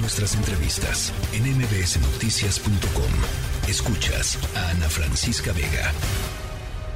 Nuestras 0.00 0.36
entrevistas 0.36 1.12
en 1.32 1.42
mbsnoticias.com. 1.58 3.68
Escuchas 3.68 4.38
a 4.56 4.70
Ana 4.70 4.88
Francisca 4.88 5.52
Vega. 5.52 5.92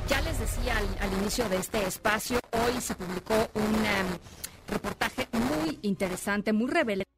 Ya 0.08 0.21
les 0.21 0.38
decía 0.38 0.75
al, 1.00 1.12
inicio 1.20 1.49
de 1.49 1.57
este 1.57 1.84
espacio, 1.84 2.38
hoy 2.52 2.80
se 2.80 2.94
publicó 2.94 3.34
un 3.54 3.75
em, 3.84 4.07
reportaje 4.68 5.26
muy 5.33 5.80
interesante, 5.83 6.52
muy 6.52 6.70
revelador 6.70 7.11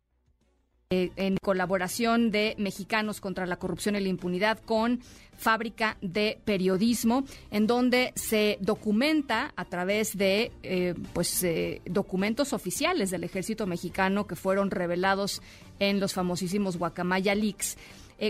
eh, 0.95 1.11
en 1.17 1.39
colaboración 1.39 2.31
de 2.31 2.55
Mexicanos 2.57 3.21
contra 3.21 3.47
la 3.47 3.57
Corrupción 3.57 3.97
y 3.97 4.01
la 4.01 4.09
Impunidad 4.09 4.61
con 4.61 5.01
Fábrica 5.37 5.97
de 6.01 6.39
Periodismo, 6.45 7.25
en 7.51 7.67
donde 7.67 8.13
se 8.15 8.59
documenta 8.61 9.53
a 9.57 9.65
través 9.65 10.17
de 10.17 10.53
eh, 10.63 10.95
pues 11.13 11.43
eh, 11.43 11.83
documentos 11.85 12.53
oficiales 12.53 13.11
del 13.11 13.25
Ejército 13.25 13.67
Mexicano 13.67 14.29
que 14.29 14.37
fueron 14.37 14.71
revelados 14.71 15.43
en 15.81 15.99
los 15.99 16.13
famosísimos 16.13 16.77
Guacamaya 16.77 17.35
Leaks. 17.35 17.77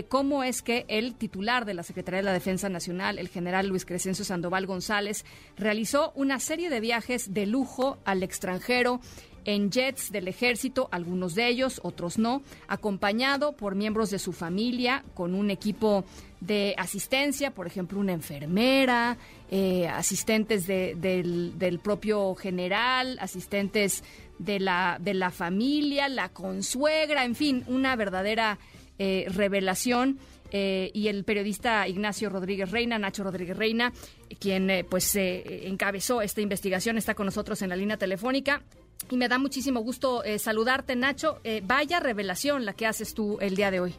cómo 0.09 0.43
es 0.43 0.63
que 0.63 0.85
el 0.87 1.13
titular 1.13 1.65
de 1.65 1.75
la 1.75 1.83
Secretaría 1.83 2.21
de 2.21 2.25
la 2.25 2.33
Defensa 2.33 2.67
Nacional, 2.67 3.19
el 3.19 3.29
general 3.29 3.67
Luis 3.67 3.85
Crescencio 3.85 4.25
Sandoval 4.25 4.65
González, 4.65 5.23
realizó 5.55 6.11
una 6.15 6.39
serie 6.39 6.71
de 6.71 6.79
viajes 6.79 7.31
de 7.31 7.45
lujo 7.45 7.99
al 8.05 8.23
extranjero 8.23 8.99
en 9.45 9.71
jets 9.71 10.11
del 10.11 10.27
ejército, 10.27 10.89
algunos 10.91 11.35
de 11.35 11.47
ellos, 11.47 11.79
otros 11.83 12.17
no, 12.17 12.41
acompañado 12.67 13.53
por 13.53 13.75
miembros 13.75 14.09
de 14.09 14.19
su 14.19 14.33
familia, 14.33 15.03
con 15.13 15.35
un 15.35 15.51
equipo 15.51 16.03
de 16.41 16.75
asistencia, 16.77 17.51
por 17.51 17.67
ejemplo, 17.67 17.99
una 17.99 18.13
enfermera, 18.13 19.17
eh, 19.49 19.87
asistentes 19.87 20.67
del, 20.67 21.79
propio 21.81 22.35
general, 22.35 23.17
asistentes 23.19 24.03
de 24.39 24.59
la, 24.59 24.97
de 24.99 25.13
la 25.13 25.31
familia, 25.31 26.09
la 26.09 26.29
consuegra, 26.29 27.23
en 27.23 27.35
fin, 27.35 27.63
una 27.67 27.95
verdadera 27.95 28.57
eh, 28.99 29.25
revelación. 29.29 30.19
Eh, 30.51 30.91
y 30.93 31.07
el 31.07 31.25
periodista 31.25 31.85
Ignacio 31.87 32.29
Rodríguez 32.29 32.71
Reina, 32.71 32.97
Nacho 32.97 33.23
Rodríguez 33.23 33.57
Reina, 33.57 33.91
quien 34.39 34.85
pues 34.89 35.15
encabezó 35.15 36.21
esta 36.21 36.39
investigación, 36.39 36.97
está 36.97 37.13
con 37.13 37.25
nosotros 37.25 37.61
en 37.61 37.69
la 37.69 37.75
línea 37.75 37.97
telefónica. 37.97 38.61
Y 39.09 39.17
me 39.17 39.27
da 39.27 39.37
muchísimo 39.37 39.81
gusto 39.81 40.23
eh, 40.23 40.39
saludarte, 40.39 40.95
Nacho. 40.95 41.39
Eh, 41.43 41.61
vaya 41.63 41.99
revelación 41.99 42.65
la 42.65 42.73
que 42.73 42.87
haces 42.87 43.13
tú 43.13 43.37
el 43.39 43.55
día 43.55 43.71
de 43.71 43.79
hoy. 43.79 43.95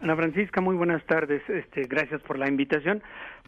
Ana 0.00 0.16
Francisca, 0.16 0.60
muy 0.60 0.76
buenas 0.76 1.04
tardes. 1.06 1.42
Este, 1.48 1.82
gracias 1.82 2.20
por 2.22 2.38
la 2.38 2.48
invitación. 2.48 3.02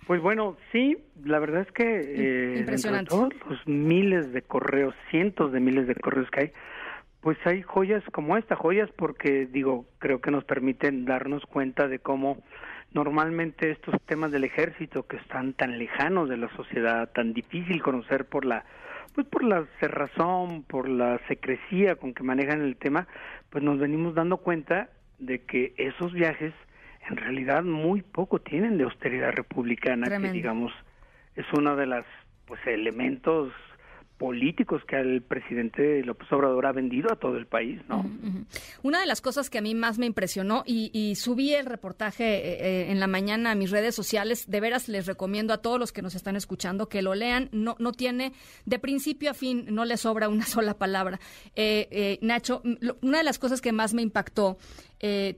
Pues 0.07 0.23
bueno, 0.23 0.57
sí, 0.71 0.97
la 1.25 1.39
verdad 1.39 1.63
es 1.63 1.73
que 1.73 2.01
eh, 2.01 2.59
Impresionante. 2.61 3.11
todos 3.11 3.33
los 3.49 3.67
miles 3.67 4.33
de 4.33 4.43
correos, 4.43 4.95
cientos 5.11 5.53
de 5.53 5.61
miles 5.61 5.89
de 5.89 5.97
correos 5.97 6.31
que 6.31 6.41
hay, 6.41 6.53
pues 7.21 7.37
hay 7.45 7.63
joyas 7.63 8.05
como 8.13 8.37
esta, 8.37 8.55
joyas 8.55 8.89
porque 8.97 9.47
digo, 9.47 9.85
creo 9.99 10.21
que 10.21 10.31
nos 10.31 10.45
permiten 10.45 11.05
darnos 11.05 11.45
cuenta 11.47 11.89
de 11.89 11.99
cómo 11.99 12.39
normalmente 12.93 13.73
estos 13.73 14.01
temas 14.07 14.31
del 14.31 14.45
ejército 14.45 15.07
que 15.09 15.17
están 15.17 15.53
tan 15.53 15.77
lejanos 15.77 16.29
de 16.29 16.37
la 16.37 16.49
sociedad, 16.55 17.11
tan 17.13 17.35
difícil 17.35 17.83
conocer 17.83 18.27
por 18.27 18.45
la 18.45 18.65
pues 19.17 19.27
por 19.29 19.43
la 19.43 19.65
cerrazón, 19.81 20.63
por 20.65 20.91
la 20.91 21.19
secrecía 21.27 21.97
con 21.97 22.13
que 22.13 22.23
manejan 22.23 22.61
el 22.61 22.77
tema, 22.77 23.09
pues 23.49 23.65
nos 23.65 23.79
venimos 23.79 24.15
dando 24.15 24.37
cuenta 24.37 24.91
de 25.19 25.39
que 25.41 25.73
esos 25.79 26.13
viajes 26.13 26.53
en 27.09 27.17
realidad 27.17 27.65
muy 27.65 28.03
poco 28.03 28.41
tienen 28.41 28.77
de 28.77 28.85
austeridad 28.85 29.33
republicana, 29.33 30.07
que 30.07 30.31
digamos 30.31 30.71
es 31.35 31.47
uno 31.57 31.77
de 31.77 31.87
los 31.87 32.05
pues 32.45 32.61
elementos 32.67 33.53
políticos 34.19 34.83
que 34.89 34.97
el 34.97 35.23
presidente 35.23 36.03
López 36.03 36.31
Obrador 36.33 36.67
ha 36.67 36.73
vendido 36.73 37.13
a 37.13 37.17
todo 37.17 37.37
el 37.37 37.47
país, 37.47 37.81
¿no? 37.89 38.09
Una 38.83 39.01
de 39.01 39.07
las 39.07 39.21
cosas 39.21 39.51
que 39.51 39.59
a 39.59 39.61
mí 39.61 39.75
más 39.75 39.99
me 39.99 40.07
impresionó 40.07 40.63
y, 40.67 41.15
subí 41.17 41.53
el 41.53 41.67
reportaje 41.67 42.25
eh, 42.25 42.59
eh, 42.61 42.91
en 42.91 43.01
la 43.01 43.07
mañana 43.07 43.51
a 43.51 43.55
mis 43.55 43.71
redes 43.71 43.95
sociales, 43.95 44.51
de 44.51 44.61
veras 44.61 44.89
les 44.89 45.07
recomiendo 45.07 45.53
a 45.53 45.59
todos 45.59 45.79
los 45.79 45.93
que 45.93 46.03
nos 46.03 46.15
están 46.15 46.37
escuchando 46.37 46.89
que 46.89 47.03
lo 47.03 47.15
lean, 47.15 47.49
no, 47.53 47.77
no 47.79 47.93
tiene 47.93 48.33
de 48.65 48.79
principio 48.79 49.31
a 49.31 49.35
fin, 49.35 49.67
no 49.69 49.85
le 49.85 49.97
sobra 49.97 50.29
una 50.29 50.47
sola 50.47 50.75
palabra. 50.75 51.21
Eh, 51.55 52.19
Nacho, 52.23 52.63
una 53.03 53.19
de 53.19 53.25
las 53.25 53.39
cosas 53.39 53.61
que 53.61 53.73
más 53.73 53.93
me 53.93 54.03
impactó 54.03 54.57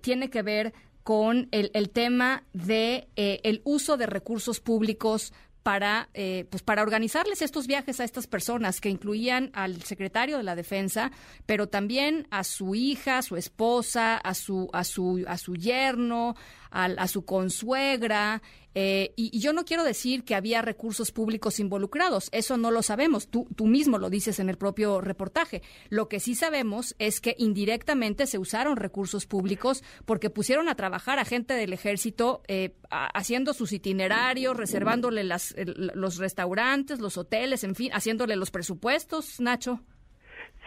tiene 0.01 0.31
que 0.31 0.43
ver 0.43 0.73
con 1.03 1.49
el, 1.51 1.71
el 1.75 1.91
tema 1.91 2.45
de 2.53 3.09
el 3.17 3.61
uso 3.65 3.97
de 3.97 4.07
recursos 4.07 4.61
públicos 4.61 5.33
para, 5.63 6.09
eh, 6.15 6.47
pues 6.51 6.63
para 6.63 6.83
organizarles 6.83 7.43
estos 7.43 7.67
viajes 7.67 8.01
a 8.01 8.05
estas 8.05 8.27
personas 8.27 8.81
que 8.81 8.89
incluían 8.89 9.51
al 9.53 9.83
secretario 9.83 10.39
de 10.39 10.43
la 10.43 10.57
defensa, 10.57 11.11
pero 11.47 11.69
también 11.69 12.27
a 12.31 12.45
su 12.45 12.75
hija, 12.75 13.19
a 13.19 13.23
su 13.23 13.37
esposa, 13.37 14.17
a 14.17 14.35
su, 14.35 14.71
a 14.73 14.85
su, 14.85 15.25
a 15.27 15.37
su 15.37 15.57
yerno, 15.57 16.37
a, 16.71 17.09
su 17.09 17.25
consuegra. 17.25 18.43
Eh, 18.81 19.13
y, 19.17 19.41
yo 19.41 19.53
no 19.53 19.65
quiero 19.65 19.83
decir 19.83 20.23
que 20.23 20.37
había 20.37 20.63
recursos 20.63 21.11
públicos 21.11 21.59
involucrados, 21.59 22.29
eso 22.31 22.57
no 22.57 22.71
lo 22.71 22.83
sabemos, 22.83 23.27
tú, 23.27 23.49
tú 23.57 23.67
mismo 23.67 23.99
lo 23.99 24.09
dices 24.09 24.39
en 24.39 24.49
el 24.49 24.57
propio 24.57 25.01
reportaje. 25.01 25.63
Lo 25.89 26.09
que 26.09 26.21
sí 26.21 26.37
sabemos 26.37 26.95
es 27.01 27.21
que 27.21 27.35
indirectamente 27.39 28.27
se 28.27 28.39
usaron 28.39 28.77
recursos 28.77 29.27
públicos 29.27 29.83
porque 30.05 30.31
pusieron 30.31 30.69
a 30.69 30.77
trabajar 30.77 31.19
a 31.19 31.25
gente 31.25 31.55
del 31.55 31.73
ejército 31.73 32.43
eh, 32.47 32.77
haciendo 32.89 33.53
sus 33.53 33.73
itinerarios, 33.73 34.57
reservándole 34.57 35.25
las, 35.25 35.57
los 35.57 36.19
restaurantes, 36.19 37.01
los 37.01 37.19
hoteles, 37.19 37.65
en 37.65 37.75
fin, 37.75 37.91
haciéndole 37.93 38.37
los 38.37 38.53
presupuestos, 38.53 39.41
Nacho. 39.41 39.81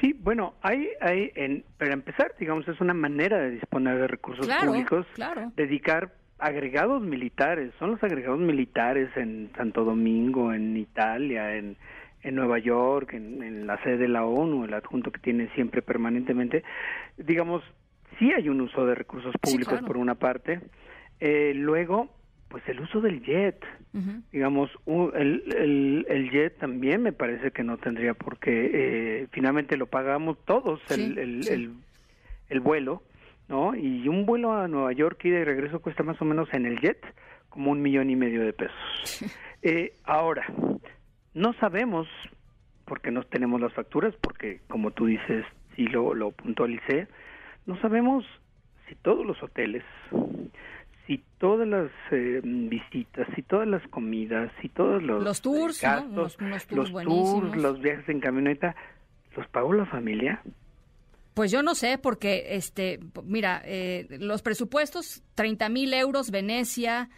Sí, 0.02 0.12
bueno, 0.20 0.56
hay, 0.64 0.90
hay 1.00 1.32
en, 1.36 1.64
para 1.78 1.94
empezar, 1.94 2.36
digamos, 2.38 2.68
es 2.68 2.82
una 2.82 2.94
manera 2.94 3.40
de 3.40 3.52
disponer 3.52 4.00
de 4.00 4.08
recursos 4.08 4.46
públicos, 4.66 5.06
dedicar 5.56 6.12
agregados 6.42 7.02
militares, 7.02 7.72
son 7.80 7.92
los 7.92 8.04
agregados 8.04 8.40
militares 8.40 9.10
en 9.16 9.52
Santo 9.56 9.86
Domingo, 9.86 10.54
en 10.54 10.76
Italia, 10.76 11.56
en, 11.56 11.78
en 12.24 12.36
Nueva 12.36 12.60
York, 12.60 13.14
en, 13.14 13.68
la 13.68 13.82
sede 13.84 13.98
de 13.98 14.08
la 14.08 14.26
ONU, 14.26 14.66
el 14.66 14.74
adjunto 14.74 15.12
que 15.12 15.20
tiene 15.20 15.50
siempre 15.56 15.82
permanentemente, 15.82 16.64
digamos, 17.18 17.64
sí 18.18 18.32
hay 18.34 18.50
un 18.50 18.62
uso 18.62 18.86
de 18.86 18.96
recursos 18.96 19.34
públicos 19.40 19.82
por 19.86 19.98
una 19.98 20.16
parte, 20.16 20.60
eh, 21.20 21.54
luego 21.56 22.10
pues 22.50 22.68
el 22.68 22.82
uso 22.82 23.00
del 23.00 23.24
jet, 23.24 23.64
digamos, 24.34 24.70
el, 24.86 26.06
el, 26.10 26.30
jet 26.32 26.58
también 26.58 27.02
me 27.02 27.14
parece 27.14 27.52
que 27.52 27.64
no 27.64 27.78
tendría 27.78 28.14
por 28.14 28.40
qué, 28.40 28.72
eh, 28.74 29.28
finalmente 29.32 29.78
lo 29.78 29.86
pagamos 29.86 30.38
todos, 30.44 30.82
el, 30.90 31.18
el, 31.18 31.72
el, 32.50 32.60
vuelo, 32.60 33.04
¿no? 33.52 33.76
Y 33.76 34.08
un 34.08 34.26
vuelo 34.26 34.54
a 34.54 34.68
Nueva 34.70 34.94
York 34.94 35.20
y 35.26 35.30
de 35.30 35.44
regreso 35.44 35.82
cuesta 35.82 36.04
más 36.04 36.20
o 36.22 36.26
menos 36.26 36.48
en 36.54 36.66
el 36.66 36.80
jet 36.80 37.06
como 37.50 37.72
un 37.72 37.82
millón 37.82 38.10
y 38.10 38.16
medio 38.16 38.44
de 38.44 38.54
pesos. 38.54 39.22
eh, 39.62 39.94
ahora, 40.06 40.46
no 41.34 41.54
sabemos, 41.60 42.08
porque 42.86 43.12
no 43.12 43.24
tenemos 43.24 43.60
las 43.60 43.74
facturas, 43.74 44.16
porque 44.22 44.62
como 44.70 44.92
tú 44.92 45.06
dices, 45.06 45.46
sí 45.76 45.86
lo, 45.86 46.14
lo 46.14 46.32
puntualicé, 46.32 47.10
no 47.66 47.80
sabemos 47.82 48.26
si 48.88 48.96
todos 48.96 49.26
los 49.26 49.44
hoteles, 49.44 49.84
si 51.06 51.22
todas 51.38 51.68
las 51.68 51.92
eh, 52.12 52.40
visitas, 52.44 53.28
si 53.36 53.42
todas 53.42 53.68
las 53.68 53.86
comidas, 53.90 54.50
si 54.62 54.70
todos 54.70 55.04
los, 55.04 55.22
los 55.22 55.42
tours, 55.42 55.84
los, 56.14 56.38
tours, 56.38 57.56
los 57.58 57.82
viajes 57.82 58.08
en 58.08 58.22
camioneta, 58.22 58.78
¿los 59.36 59.46
pagó 59.48 59.74
la 59.74 59.86
familia? 59.86 60.42
Pues 61.34 61.52
yo 61.52 61.64
no 61.64 61.76
sé, 61.76 61.98
porque, 61.98 62.56
este, 62.56 63.00
mira, 63.24 63.62
eh, 63.66 64.08
los 64.20 64.42
presupuestos, 64.42 65.24
30 65.36 65.70
mil 65.70 65.94
euros 65.94 66.30
Venecia, 66.30 67.10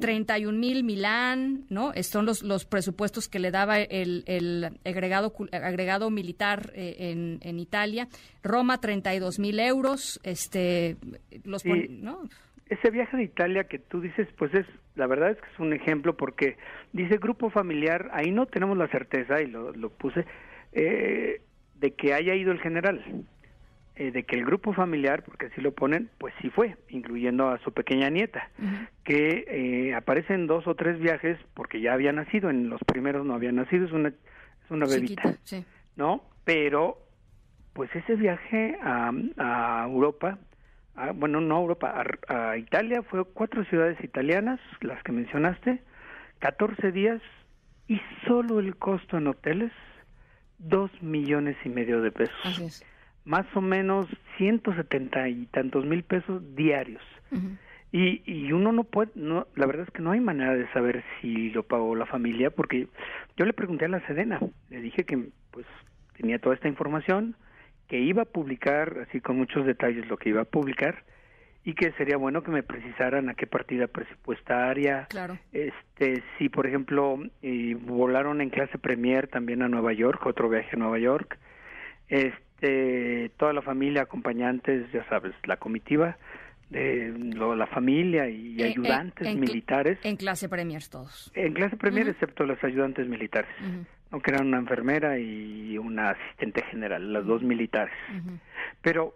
31 0.00 0.58
mil 0.58 0.82
Milán, 0.82 1.64
¿no? 1.68 1.92
Son 2.02 2.26
los, 2.26 2.42
los 2.42 2.64
presupuestos 2.64 3.28
que 3.28 3.38
le 3.38 3.52
daba 3.52 3.78
el, 3.78 4.24
el 4.26 4.78
agregado, 4.84 5.32
agregado 5.52 6.10
militar 6.10 6.72
eh, 6.74 6.96
en, 6.98 7.38
en 7.42 7.60
Italia. 7.60 8.08
Roma, 8.42 8.80
32 8.80 9.38
mil 9.38 9.60
euros, 9.60 10.20
este, 10.24 10.96
los, 11.44 11.64
¿no? 11.64 12.22
ese 12.68 12.90
viaje 12.90 13.16
de 13.16 13.24
Italia 13.24 13.64
que 13.64 13.78
tú 13.78 14.00
dices, 14.00 14.26
pues 14.36 14.52
es, 14.54 14.66
la 14.94 15.06
verdad 15.06 15.30
es 15.30 15.36
que 15.38 15.50
es 15.52 15.58
un 15.58 15.72
ejemplo 15.72 16.16
porque 16.16 16.56
dice 16.92 17.18
grupo 17.18 17.50
familiar, 17.50 18.10
ahí 18.12 18.30
no 18.30 18.46
tenemos 18.46 18.76
la 18.76 18.88
certeza, 18.88 19.42
y 19.42 19.46
lo, 19.46 19.72
lo 19.72 19.90
puse, 19.90 20.24
eh, 20.72 21.42
de 21.76 21.90
que 21.92 22.14
haya 22.14 22.34
ido 22.34 22.52
el 22.52 22.60
general, 22.60 23.24
eh, 23.96 24.10
de 24.10 24.24
que 24.24 24.36
el 24.36 24.44
grupo 24.44 24.72
familiar, 24.72 25.22
porque 25.24 25.46
así 25.46 25.60
lo 25.60 25.72
ponen, 25.72 26.10
pues 26.18 26.34
sí 26.40 26.50
fue, 26.50 26.76
incluyendo 26.88 27.48
a 27.48 27.58
su 27.58 27.72
pequeña 27.72 28.10
nieta, 28.10 28.50
que 29.04 29.44
eh, 29.48 29.94
aparece 29.94 30.34
en 30.34 30.46
dos 30.46 30.66
o 30.66 30.74
tres 30.74 30.98
viajes 30.98 31.38
porque 31.54 31.80
ya 31.80 31.92
había 31.92 32.12
nacido, 32.12 32.50
en 32.50 32.68
los 32.68 32.80
primeros 32.84 33.24
no 33.24 33.34
había 33.34 33.52
nacido, 33.52 33.86
es 33.86 33.92
una, 33.92 34.08
es 34.08 34.70
una 34.70 34.86
bebita, 34.86 35.36
¿no? 35.96 36.24
Pero, 36.44 36.98
pues 37.72 37.94
ese 37.94 38.16
viaje 38.16 38.76
a, 38.82 39.12
a 39.38 39.84
Europa 39.86 40.38
bueno, 41.14 41.40
no 41.40 41.56
a 41.56 41.60
Europa, 41.60 42.04
a, 42.28 42.56
Italia, 42.56 43.02
fue 43.02 43.24
cuatro 43.24 43.64
ciudades 43.64 44.02
italianas, 44.02 44.60
las 44.80 45.02
que 45.02 45.12
mencionaste, 45.12 45.82
14 46.38 46.92
días 46.92 47.20
y 47.88 48.00
solo 48.26 48.60
el 48.60 48.76
costo 48.76 49.18
en 49.18 49.26
hoteles, 49.26 49.72
dos 50.58 50.90
millones 51.02 51.56
y 51.64 51.68
medio 51.68 52.00
de 52.00 52.12
pesos. 52.12 52.84
Más 53.24 53.46
o 53.54 53.60
menos 53.60 54.06
170 54.36 55.28
y 55.28 55.46
tantos 55.46 55.84
mil 55.84 56.02
pesos 56.02 56.42
diarios. 56.54 57.02
y, 57.92 58.22
y 58.26 58.52
uno 58.52 58.72
no 58.72 58.84
puede, 58.84 59.10
no, 59.14 59.46
la 59.54 59.66
verdad 59.66 59.86
es 59.86 59.94
que 59.94 60.02
no 60.02 60.12
hay 60.12 60.20
manera 60.20 60.54
de 60.54 60.70
saber 60.72 61.02
si 61.20 61.50
lo 61.50 61.62
pagó 61.62 61.94
la 61.94 62.06
familia, 62.06 62.50
porque 62.50 62.88
yo 63.36 63.44
le 63.44 63.52
pregunté 63.52 63.86
a 63.86 63.88
la 63.88 64.06
Sedena, 64.06 64.40
le 64.70 64.80
dije 64.80 65.04
que 65.04 65.28
pues 65.50 65.66
tenía 66.16 66.38
toda 66.38 66.54
esta 66.54 66.68
información, 66.68 67.34
que 67.88 68.00
iba 68.00 68.22
a 68.22 68.26
publicar, 68.26 69.06
así 69.08 69.20
con 69.20 69.36
muchos 69.36 69.66
detalles 69.66 70.08
lo 70.08 70.16
que 70.16 70.30
iba 70.30 70.42
a 70.42 70.46
publicar, 70.46 71.04
y 71.64 71.74
que 71.74 71.92
sería 71.92 72.18
bueno 72.18 72.42
que 72.42 72.50
me 72.50 72.62
precisaran 72.62 73.30
a 73.30 73.34
qué 73.34 73.46
partida 73.46 73.86
presupuestaria. 73.86 75.06
Claro. 75.08 75.38
Este, 75.52 76.22
si 76.36 76.50
por 76.50 76.66
ejemplo 76.66 77.18
volaron 77.80 78.42
en 78.42 78.50
clase 78.50 78.76
Premier 78.76 79.28
también 79.28 79.62
a 79.62 79.68
Nueva 79.68 79.94
York, 79.94 80.26
otro 80.26 80.50
viaje 80.50 80.70
a 80.74 80.78
Nueva 80.78 80.98
York. 80.98 81.38
Este, 82.08 82.43
toda 83.36 83.52
la 83.52 83.62
familia, 83.62 84.02
acompañantes, 84.02 84.90
ya 84.92 85.06
sabes, 85.08 85.34
la 85.44 85.56
comitiva 85.56 86.16
de 86.70 87.34
la 87.56 87.66
familia 87.66 88.28
y 88.28 88.60
eh, 88.60 88.66
eh, 88.66 88.70
ayudantes 88.70 89.36
militares. 89.36 89.98
En 90.02 90.16
clase 90.16 90.48
Premier 90.48 90.82
todos. 90.88 91.30
En 91.34 91.52
clase 91.54 91.76
Premier 91.76 92.08
excepto 92.08 92.44
los 92.44 92.62
ayudantes 92.64 93.06
militares. 93.08 93.50
Aunque 94.10 94.30
eran 94.30 94.48
una 94.48 94.58
enfermera 94.58 95.18
y 95.18 95.76
una 95.78 96.10
asistente 96.10 96.62
general, 96.70 97.12
las 97.12 97.26
dos 97.26 97.42
militares. 97.42 97.94
Pero 98.80 99.14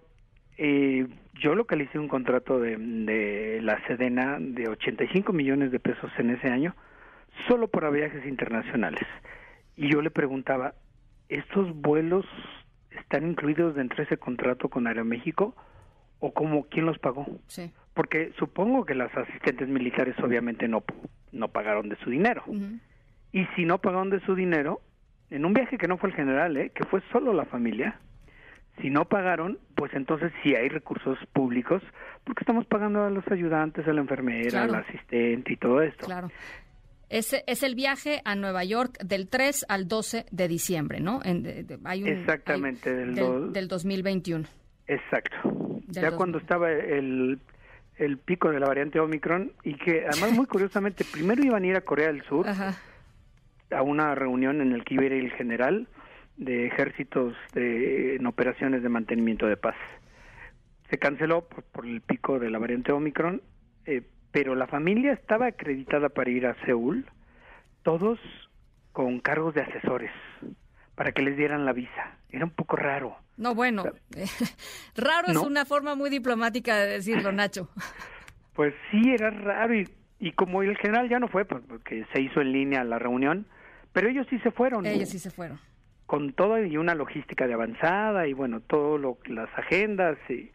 eh, 0.57 1.07
yo 1.35 1.55
localicé 1.55 1.99
un 1.99 2.09
contrato 2.09 2.59
de, 2.59 2.77
de, 2.77 3.61
la 3.63 3.81
Sedena 3.87 4.39
de 4.41 4.69
85 4.69 5.33
millones 5.33 5.71
de 5.71 5.79
pesos 5.79 6.11
en 6.19 6.31
ese 6.31 6.49
año, 6.49 6.75
solo 7.47 7.69
para 7.69 7.91
viajes 7.91 8.27
internacionales. 8.27 9.07
Y 9.77 9.93
yo 9.93 10.03
le 10.03 10.11
preguntaba, 10.11 10.75
¿estos 11.29 11.73
vuelos 11.77 12.27
están 13.01 13.27
incluidos 13.27 13.75
dentro 13.75 13.99
de 13.99 14.05
ese 14.05 14.17
contrato 14.17 14.69
con 14.69 14.87
Aeroméxico? 14.87 15.55
¿O 16.21 16.33
cómo, 16.33 16.65
quién 16.65 16.87
los 16.87 16.99
pagó? 16.99 17.27
Sí. 17.47 17.73
Porque 17.95 18.33
supongo 18.39 18.85
que 18.85 18.95
las 18.95 19.15
asistentes 19.17 19.69
militares 19.69 20.17
obviamente 20.21 20.69
no, 20.69 20.83
no 21.33 21.49
pagaron 21.49 21.89
de 21.89 21.97
su 21.97 22.11
dinero. 22.11 22.45
Y 23.33 23.45
si 23.57 23.65
no 23.65 23.79
pagaron 23.79 24.11
de 24.11 24.21
su 24.21 24.35
dinero, 24.35 24.81
en 25.31 25.45
un 25.45 25.55
viaje 25.55 25.79
que 25.79 25.89
no 25.89 25.99
fue 25.99 26.11
el 26.11 26.17
general, 26.17 26.57
¿eh? 26.57 26.71
que 26.75 26.85
fue 26.85 27.03
solo 27.13 27.33
la 27.33 27.45
familia, 27.45 27.99
si 28.81 28.91
no 28.91 29.07
pagaron, 29.07 29.59
pues 29.75 29.93
entonces 29.95 30.33
sí 30.43 30.55
hay 30.55 30.69
recursos 30.69 31.19
públicos, 31.33 31.83
porque 32.25 32.43
estamos 32.43 32.67
pagando 32.67 33.05
a 33.05 33.11
los 33.11 33.27
ayudantes, 33.29 33.87
a 33.87 33.93
la 33.93 34.01
enfermera, 34.01 34.65
al 34.65 34.75
asistente 34.75 35.53
y 35.53 35.57
todo 35.57 35.83
esto. 35.83 36.07
Claro. 36.07 36.31
Ese 37.09 37.45
es 37.47 37.63
el 37.63 37.75
viaje 37.75 38.21
a 38.25 38.35
Nueva 38.35 38.65
York 38.65 38.99
del 39.03 39.29
3 39.29 39.67
al 39.69 39.89
12 39.89 40.27
de 40.31 40.49
diciembre, 40.49 41.01
¿no? 41.01 41.21
hay 41.85 42.03
un, 42.03 42.09
Exactamente, 42.09 42.95
del, 42.95 43.53
del, 43.53 43.69
2021. 43.69 44.45
Exacto. 44.87 45.37
ya 45.89 46.13
cuando 46.13 46.39
estaba 46.39 46.71
el, 46.71 47.39
el 47.97 48.19
pico 48.19 48.51
de 48.51 48.61
la 48.61 48.67
variante 48.67 49.01
Omicron 49.01 49.53
y 49.65 49.75
que 49.75 50.07
además 50.07 50.33
muy 50.33 50.47
curiosamente 50.47 51.05
primero 51.13 51.43
iban 51.43 51.65
a 51.65 51.67
ir 51.67 51.77
a 51.77 51.81
Corea 51.81 52.09
del 52.09 52.23
Sur 52.25 52.47
a 53.71 53.83
una 53.83 54.15
reunión 54.15 54.61
en 54.61 54.73
el 54.73 54.85
que 54.85 54.95
iba 54.95 55.03
a 55.03 55.07
ir 55.07 55.13
el 55.13 55.33
general 55.33 55.89
de 56.37 56.67
ejércitos 56.67 57.35
de, 57.53 58.17
en 58.17 58.27
operaciones 58.27 58.83
de 58.83 58.89
mantenimiento 58.89 59.47
de 59.47 59.57
paz. 59.57 59.75
Se 60.89 60.99
canceló 60.99 61.49
por, 61.49 61.85
el 61.85 62.01
pico 62.01 62.39
de 62.39 62.51
la 62.51 62.59
variante 62.59 62.93
Omicron, 62.93 63.43
eh, 63.85 64.03
pero 64.31 64.55
la 64.55 64.67
familia 64.67 65.13
estaba 65.13 65.47
acreditada 65.47 66.09
para 66.09 66.31
ir 66.31 66.47
a 66.47 66.55
Seúl, 66.65 67.07
todos 67.83 68.19
con 68.93 69.21
cargos 69.21 69.55
de 69.55 69.63
asesores, 69.63 70.11
para 70.95 71.13
que 71.13 71.23
les 71.23 71.37
dieran 71.37 71.65
la 71.65 71.73
visa. 71.73 72.17
Era 72.31 72.45
un 72.45 72.51
poco 72.51 72.77
raro. 72.77 73.17
No, 73.37 73.55
bueno, 73.55 73.85
raro 74.97 75.29
es 75.29 75.37
una 75.37 75.65
forma 75.65 75.95
muy 75.95 76.11
diplomática 76.11 76.77
de 76.77 76.87
decirlo, 76.87 77.33
Nacho. 77.33 77.69
Pues 78.55 78.75
sí, 78.91 79.13
era 79.15 79.31
raro 79.31 79.73
y, 79.73 79.89
y 80.19 80.33
como 80.33 80.65
el 80.65 80.77
general 80.79 81.09
ya 81.09 81.21
no 81.21 81.29
fue, 81.29 81.45
pues, 81.45 81.63
porque 81.69 82.05
se 82.13 82.21
hizo 82.21 82.41
en 82.41 82.51
línea 82.51 82.83
la 82.83 82.99
reunión, 82.99 83.47
pero 83.93 84.09
ellos 84.09 84.27
sí 84.29 84.41
se 84.41 84.51
fueron. 84.51 84.85
Ellos 84.85 85.09
sí 85.09 85.21
se 85.21 85.31
fueron 85.31 85.61
con 86.09 86.33
todo 86.33 86.59
y 86.65 86.79
una 86.79 86.95
logística 86.95 87.47
de 87.47 87.53
avanzada 87.53 88.27
y 88.27 88.33
bueno, 88.33 88.61
todo 88.61 88.97
lo 88.97 89.19
las 89.27 89.51
agendas 89.59 90.17
y 90.31 90.51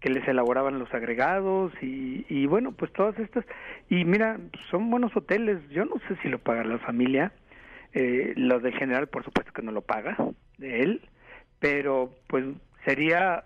que 0.00 0.10
les 0.10 0.26
elaboraban 0.28 0.78
los 0.78 0.92
agregados 0.92 1.72
y, 1.80 2.46
bueno, 2.46 2.72
pues 2.72 2.92
todas 2.92 3.18
estas. 3.18 3.44
Y 3.88 4.04
mira, 4.04 4.38
son 4.70 4.90
buenos 4.90 5.16
hoteles, 5.16 5.58
yo 5.70 5.84
no 5.84 5.96
sé 6.08 6.16
si 6.22 6.28
lo 6.28 6.38
paga 6.38 6.64
la 6.64 6.78
familia, 6.78 7.32
eh, 7.92 8.34
lo 8.36 8.60
del 8.60 8.74
general 8.74 9.08
por 9.08 9.24
supuesto 9.24 9.52
que 9.52 9.62
no 9.62 9.72
lo 9.72 9.82
paga 9.82 10.16
de 10.58 10.80
él, 10.82 11.00
pero 11.60 12.14
pues 12.26 12.44
sería 12.84 13.44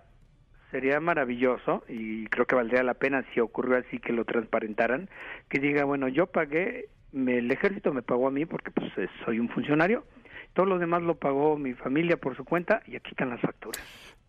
sería 0.71 1.01
maravilloso 1.01 1.85
y 1.89 2.27
creo 2.27 2.47
que 2.47 2.55
valdría 2.55 2.83
la 2.83 2.95
pena 2.95 3.25
si 3.35 3.41
ocurrió 3.41 3.77
así 3.77 3.99
que 3.99 4.13
lo 4.13 4.25
transparentaran, 4.25 5.09
que 5.49 5.59
diga, 5.59 5.85
bueno, 5.85 6.09
yo 6.09 6.27
pagué, 6.27 6.89
el 7.13 7.51
ejército 7.51 7.93
me 7.93 8.03
pagó 8.03 8.29
a 8.29 8.31
mí 8.31 8.47
porque 8.47 8.71
pues 8.71 8.93
soy 9.25 9.41
un 9.41 9.49
funcionario, 9.49 10.05
todo 10.53 10.67
lo 10.67 10.79
demás 10.79 11.03
lo 11.03 11.17
pagó 11.17 11.57
mi 11.57 11.75
familia 11.75 12.17
por 12.17 12.37
su 12.37 12.45
cuenta 12.45 12.83
y 12.87 12.97
aquí 12.97 13.11
están 13.11 13.31
las 13.31 13.41
facturas. 13.41 13.83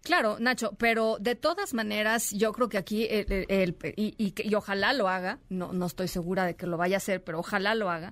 Claro, 0.04 0.38
Nacho, 0.40 0.74
pero 0.80 1.18
de 1.20 1.36
todas 1.36 1.76
maneras, 1.76 2.32
yo 2.32 2.54
creo 2.54 2.70
que 2.70 2.80
aquí, 2.80 3.08
el, 3.10 3.78
y, 3.96 4.16
y, 4.18 4.56
ojalá 4.56 4.94
lo 4.94 5.08
haga, 5.08 5.38
no, 5.50 5.74
no 5.74 5.86
estoy 5.86 6.08
segura 6.08 6.46
de 6.46 6.56
que 6.56 6.66
lo 6.66 6.78
vaya 6.78 6.96
a 6.96 6.98
hacer, 6.98 7.24
pero 7.24 7.40
ojalá 7.40 7.76
lo 7.76 7.90
haga, 7.92 8.12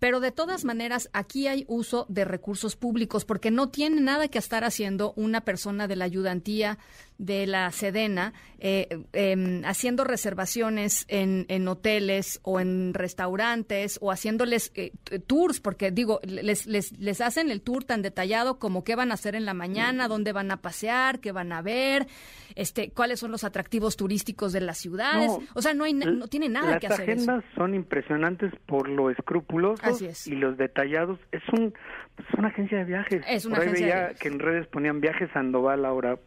pero 0.00 0.20
de 0.20 0.32
todas 0.32 0.64
maneras, 0.64 1.10
aquí 1.12 1.46
hay 1.46 1.66
uso 1.68 2.06
de 2.08 2.24
recursos 2.24 2.74
públicos 2.74 3.26
porque 3.26 3.50
no 3.50 3.68
tiene 3.68 4.00
nada 4.00 4.28
que 4.28 4.38
estar 4.38 4.64
haciendo 4.64 5.12
una 5.14 5.42
persona 5.42 5.86
de 5.88 5.96
la 5.96 6.06
ayudantía 6.06 6.78
de 7.20 7.46
la 7.46 7.70
Sedena 7.70 8.32
eh, 8.60 8.88
em, 9.12 9.62
haciendo 9.66 10.04
reservaciones 10.04 11.04
en, 11.08 11.44
en, 11.48 11.68
hoteles 11.68 12.40
o 12.42 12.60
en 12.60 12.94
restaurantes 12.94 13.98
o 14.00 14.10
haciéndoles 14.10 14.72
eh, 14.74 14.92
tours, 15.26 15.60
porque 15.60 15.90
digo, 15.90 16.20
les, 16.22 16.66
les, 16.66 16.98
les 16.98 17.20
hacen 17.20 17.50
el 17.50 17.60
tour 17.60 17.84
tan 17.84 18.00
detallado 18.00 18.58
como 18.58 18.82
qué 18.82 18.96
van 18.96 19.10
a 19.10 19.14
hacer 19.14 19.34
en 19.34 19.44
la 19.44 19.52
mañana, 19.52 20.08
dónde 20.08 20.32
van 20.32 20.50
a 20.50 20.62
pasear, 20.62 21.20
qué 21.20 21.30
van 21.30 21.52
a 21.52 21.60
ver, 21.60 22.06
este, 22.54 22.90
cuáles 22.90 23.20
son 23.20 23.30
los 23.32 23.44
atractivos 23.44 23.98
turísticos 23.98 24.54
de 24.54 24.62
las 24.62 24.78
ciudades. 24.78 25.30
o 25.54 25.60
sea, 25.60 25.74
no, 25.74 25.84
hay, 25.84 25.92
no 25.92 26.26
tiene 26.28 26.48
nada 26.48 26.78
que 26.78 26.86
hacer. 26.86 27.06
Las 27.06 27.18
agendas 27.18 27.44
son 27.54 27.74
impresionantes 27.74 28.50
por 28.64 28.88
lo 28.88 29.10
escrupulosos 29.10 30.26
y 30.26 30.36
los 30.36 30.56
detallados. 30.56 31.18
Es, 31.32 31.42
un, 31.52 31.74
es 32.16 32.38
una 32.38 32.48
agencia 32.48 32.78
de 32.78 32.84
viajes. 32.84 33.22
Es 33.28 33.44
una 33.44 33.58
agencia 33.58 33.86
veía 33.86 34.14
que 34.14 34.28
en 34.28 34.38
redes 34.38 34.66
ponían 34.68 35.02
viajes 35.02 35.30
Sandoval 35.32 35.84
ahora 35.84 36.18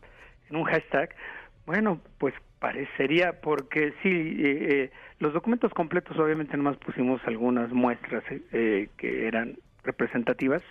en 0.53 0.59
un 0.59 0.65
hashtag. 0.65 1.09
Bueno, 1.65 1.99
pues 2.17 2.33
parecería 2.59 3.41
porque 3.41 3.93
sí, 4.03 4.09
eh, 4.09 4.67
eh, 4.69 4.91
los 5.19 5.33
documentos 5.33 5.73
completos 5.73 6.17
obviamente 6.17 6.55
nomás 6.55 6.77
pusimos 6.77 7.21
algunas 7.25 7.71
muestras 7.71 8.23
eh, 8.29 8.89
que 8.97 9.27
eran 9.27 9.57
representativas. 9.83 10.61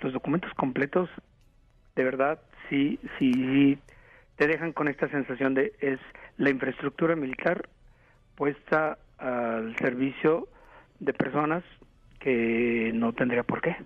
Los 0.00 0.12
documentos 0.12 0.52
completos, 0.54 1.08
de 1.94 2.04
verdad, 2.04 2.40
sí, 2.68 2.98
sí 3.18 3.78
te 4.36 4.46
dejan 4.46 4.72
con 4.72 4.88
esta 4.88 5.08
sensación 5.08 5.54
de 5.54 5.72
es 5.80 6.00
la 6.36 6.50
infraestructura 6.50 7.14
militar 7.14 7.68
puesta 8.34 8.98
al 9.18 9.76
servicio 9.76 10.48
de 10.98 11.12
personas 11.12 11.62
que 12.18 12.90
no 12.94 13.12
tendría 13.12 13.42
por 13.42 13.60
qué. 13.60 13.76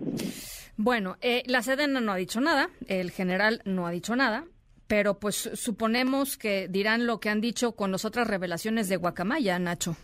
Bueno, 0.77 1.17
eh, 1.21 1.43
la 1.47 1.61
Sedena 1.61 1.99
no 2.01 2.11
ha 2.11 2.15
dicho 2.15 2.39
nada, 2.39 2.69
el 2.87 3.11
general 3.11 3.61
no 3.65 3.87
ha 3.87 3.91
dicho 3.91 4.15
nada, 4.15 4.45
pero 4.87 5.19
pues 5.19 5.35
suponemos 5.35 6.37
que 6.37 6.67
dirán 6.67 7.05
lo 7.05 7.19
que 7.19 7.29
han 7.29 7.41
dicho 7.41 7.75
con 7.75 7.91
las 7.91 8.05
otras 8.05 8.27
revelaciones 8.27 8.89
de 8.89 8.97
Guacamaya, 8.97 9.59
Nacho. 9.59 9.95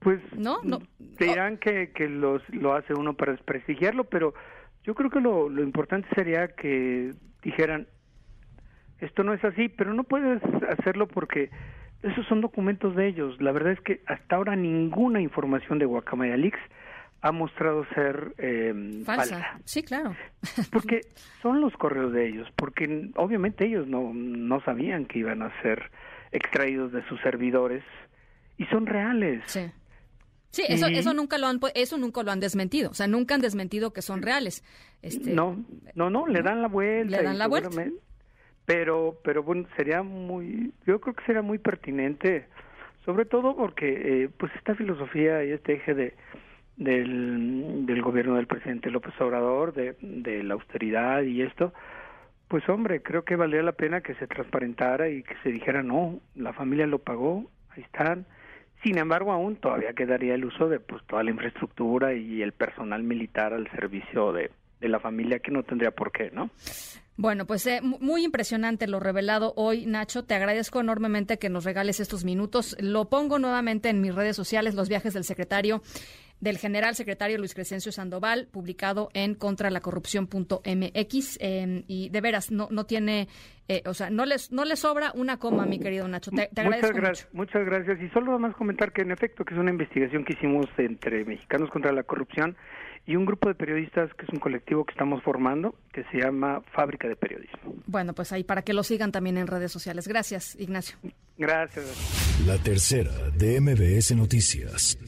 Pues 0.00 0.20
no, 0.36 0.58
no. 0.62 0.78
dirán 1.18 1.58
que, 1.58 1.90
que 1.92 2.08
los, 2.08 2.42
lo 2.50 2.74
hace 2.74 2.94
uno 2.94 3.14
para 3.14 3.32
desprestigiarlo, 3.32 4.04
pero 4.04 4.34
yo 4.84 4.94
creo 4.94 5.10
que 5.10 5.20
lo, 5.20 5.48
lo 5.48 5.62
importante 5.62 6.08
sería 6.14 6.48
que 6.48 7.12
dijeran, 7.42 7.88
esto 9.00 9.24
no 9.24 9.34
es 9.34 9.44
así, 9.44 9.68
pero 9.68 9.94
no 9.94 10.04
puedes 10.04 10.40
hacerlo 10.78 11.08
porque 11.08 11.50
esos 12.02 12.26
son 12.26 12.40
documentos 12.40 12.94
de 12.94 13.08
ellos. 13.08 13.40
La 13.40 13.52
verdad 13.52 13.72
es 13.72 13.80
que 13.80 14.00
hasta 14.06 14.36
ahora 14.36 14.54
ninguna 14.54 15.20
información 15.20 15.78
de 15.78 15.86
Guacamaya 15.86 16.36
Leaks 16.36 16.60
ha 17.26 17.32
mostrado 17.32 17.84
ser 17.94 18.34
eh, 18.38 19.02
falsa. 19.04 19.58
Sí, 19.64 19.82
claro. 19.82 20.14
porque 20.72 21.00
son 21.42 21.60
los 21.60 21.72
correos 21.74 22.12
de 22.12 22.28
ellos, 22.28 22.48
porque 22.56 23.10
obviamente 23.16 23.66
ellos 23.66 23.86
no, 23.88 24.12
no 24.14 24.60
sabían 24.62 25.06
que 25.06 25.18
iban 25.20 25.42
a 25.42 25.50
ser 25.62 25.90
extraídos 26.32 26.92
de 26.92 27.06
sus 27.08 27.20
servidores 27.22 27.82
y 28.58 28.64
son 28.66 28.86
reales. 28.86 29.42
Sí. 29.46 29.70
Sí, 30.50 30.62
eso, 30.68 30.86
eso 30.86 31.12
nunca 31.12 31.36
lo 31.36 31.48
han 31.48 31.60
eso 31.74 31.98
nunca 31.98 32.22
lo 32.22 32.30
han 32.30 32.40
desmentido, 32.40 32.90
o 32.90 32.94
sea, 32.94 33.06
nunca 33.06 33.34
han 33.34 33.42
desmentido 33.42 33.92
que 33.92 34.00
son 34.00 34.22
reales. 34.22 34.64
Este, 35.02 35.34
no, 35.34 35.62
no, 35.94 36.08
no, 36.08 36.26
le 36.26 36.40
dan 36.40 36.62
la 36.62 36.68
vuelta. 36.68 37.18
Le 37.18 37.22
dan 37.22 37.36
la 37.38 37.46
vuelta 37.46 37.68
pero 38.66 39.18
pero 39.22 39.42
bueno 39.42 39.66
sería 39.76 40.02
muy 40.02 40.72
yo 40.86 41.00
creo 41.00 41.14
que 41.14 41.24
sería 41.24 41.40
muy 41.42 41.58
pertinente 41.58 42.46
sobre 43.04 43.24
todo 43.24 43.56
porque 43.56 44.24
eh, 44.24 44.28
pues 44.36 44.52
esta 44.56 44.74
filosofía 44.74 45.44
y 45.44 45.52
este 45.52 45.74
eje 45.74 45.94
de 45.94 46.14
del, 46.76 48.02
gobierno 48.02 48.36
del 48.36 48.46
presidente 48.46 48.90
López 48.90 49.14
Obrador 49.20 49.72
de, 49.72 49.96
de 50.00 50.42
la 50.42 50.54
austeridad 50.54 51.22
y 51.22 51.42
esto 51.42 51.72
Pues 52.48 52.68
hombre, 52.68 53.02
creo 53.02 53.24
que 53.24 53.36
valía 53.36 53.62
la 53.62 53.72
pena 53.72 54.02
que 54.02 54.14
se 54.14 54.26
transparentara 54.26 55.08
y 55.08 55.22
que 55.22 55.34
se 55.42 55.50
dijera, 55.50 55.82
no, 55.82 56.20
la 56.34 56.52
familia 56.52 56.86
lo 56.86 56.98
pagó, 56.98 57.50
ahí 57.70 57.82
están. 57.82 58.26
Sin 58.84 58.98
embargo, 58.98 59.32
aún 59.32 59.56
todavía 59.56 59.94
quedaría 59.94 60.34
el 60.34 60.44
uso 60.44 60.68
de 60.68 60.78
pues 60.78 61.02
toda 61.06 61.24
la 61.24 61.30
infraestructura 61.30 62.14
y 62.14 62.42
el 62.42 62.52
personal 62.52 63.02
militar 63.02 63.52
al 63.52 63.68
servicio 63.70 64.32
de, 64.32 64.50
de 64.80 64.88
la 64.88 65.00
familia 65.00 65.38
que 65.38 65.50
no 65.50 65.62
tendría 65.62 65.90
por 65.90 66.12
qué, 66.12 66.30
¿no? 66.30 66.50
Bueno, 67.18 67.46
pues 67.46 67.66
eh, 67.66 67.80
muy 67.82 68.24
impresionante 68.24 68.86
lo 68.86 69.00
revelado 69.00 69.54
hoy, 69.56 69.86
Nacho. 69.86 70.24
Te 70.24 70.34
agradezco 70.34 70.80
enormemente 70.80 71.38
que 71.38 71.48
nos 71.48 71.64
regales 71.64 71.98
estos 71.98 72.24
minutos. 72.24 72.76
Lo 72.78 73.06
pongo 73.06 73.38
nuevamente 73.38 73.88
en 73.88 74.02
mis 74.02 74.14
redes 74.14 74.36
sociales, 74.36 74.74
los 74.74 74.90
viajes 74.90 75.14
del 75.14 75.24
secretario 75.24 75.80
del 76.40 76.58
general 76.58 76.94
secretario 76.94 77.38
Luis 77.38 77.54
Crescencio 77.54 77.92
Sandoval, 77.92 78.48
publicado 78.50 79.10
en 79.14 79.34
contralacorrupción.mx. 79.34 81.38
Eh, 81.40 81.84
y 81.86 82.08
de 82.10 82.20
veras, 82.20 82.50
no, 82.50 82.68
no 82.70 82.84
tiene, 82.84 83.28
eh, 83.68 83.82
o 83.86 83.94
sea, 83.94 84.10
no 84.10 84.26
les, 84.26 84.52
no 84.52 84.64
le 84.64 84.76
sobra 84.76 85.12
una 85.14 85.38
coma, 85.38 85.66
mi 85.66 85.78
querido 85.78 86.06
Nacho. 86.08 86.30
Te, 86.30 86.50
muchas 86.62 86.92
gracias, 86.92 87.28
Muchas 87.32 87.64
gracias. 87.64 88.00
Y 88.02 88.08
solo 88.10 88.38
más 88.38 88.54
comentar 88.54 88.92
que 88.92 89.02
en 89.02 89.12
efecto 89.12 89.44
que 89.44 89.54
es 89.54 89.60
una 89.60 89.70
investigación 89.70 90.24
que 90.24 90.34
hicimos 90.34 90.66
entre 90.78 91.24
Mexicanos 91.24 91.70
contra 91.70 91.92
la 91.92 92.02
Corrupción 92.02 92.56
y 93.06 93.16
un 93.16 93.24
grupo 93.24 93.48
de 93.48 93.54
periodistas 93.54 94.12
que 94.14 94.26
es 94.26 94.32
un 94.32 94.40
colectivo 94.40 94.84
que 94.84 94.92
estamos 94.92 95.22
formando 95.22 95.76
que 95.92 96.04
se 96.10 96.18
llama 96.18 96.62
Fábrica 96.72 97.08
de 97.08 97.16
Periodismo. 97.16 97.74
Bueno, 97.86 98.14
pues 98.14 98.32
ahí 98.32 98.44
para 98.44 98.62
que 98.62 98.74
lo 98.74 98.82
sigan 98.82 99.12
también 99.12 99.38
en 99.38 99.46
redes 99.46 99.72
sociales. 99.72 100.08
Gracias, 100.08 100.56
Ignacio. 100.58 100.98
Gracias. 101.38 102.44
La 102.46 102.58
tercera 102.58 103.12
de 103.36 103.60
MBS 103.60 104.14
Noticias. 104.16 104.98